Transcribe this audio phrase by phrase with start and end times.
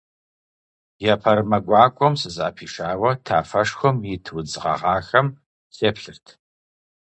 [1.13, 5.27] Епэрымэ гуакӏуэм сызыӏэпишауэ тафэшхуэм ит удз гъэгъахэм
[5.75, 6.27] сеплъырт.